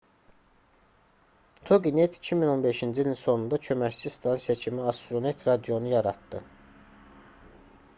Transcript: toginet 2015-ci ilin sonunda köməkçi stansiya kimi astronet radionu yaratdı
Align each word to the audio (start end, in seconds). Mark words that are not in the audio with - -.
toginet 1.69 2.17
2015-ci 2.29 2.97
ilin 3.03 3.19
sonunda 3.21 3.61
köməkçi 3.69 4.13
stansiya 4.17 4.59
kimi 4.65 4.89
astronet 4.95 5.47
radionu 5.53 5.97
yaratdı 5.97 6.47